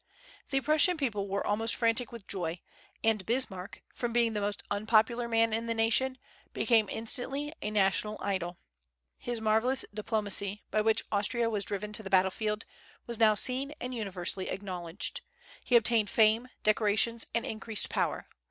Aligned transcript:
The 0.49 0.61
Prussian 0.61 0.97
people 0.97 1.27
were 1.27 1.45
almost 1.45 1.75
frantic 1.75 2.11
with 2.11 2.25
joy; 2.25 2.59
and 3.03 3.23
Bismarck, 3.23 3.83
from 3.93 4.11
being 4.11 4.33
the 4.33 4.41
most 4.41 4.63
unpopular 4.71 5.27
man 5.27 5.53
in 5.53 5.67
the 5.67 5.75
nation, 5.75 6.17
became 6.53 6.89
instantly 6.89 7.53
a 7.61 7.69
national 7.69 8.17
idol. 8.19 8.57
His 9.19 9.39
marvellous 9.39 9.85
diplomacy, 9.93 10.63
by 10.71 10.81
which 10.81 11.03
Austria 11.11 11.51
was 11.51 11.63
driven 11.65 11.93
to 11.93 12.01
the 12.01 12.09
battlefield, 12.09 12.65
was 13.05 13.19
now 13.19 13.35
seen 13.35 13.73
and 13.79 13.93
universally 13.93 14.49
acknowledged. 14.49 15.21
He 15.63 15.75
obtained 15.75 16.09
fame, 16.09 16.47
decorations, 16.63 17.27
and 17.35 17.45
increased 17.45 17.87
power. 17.87 18.25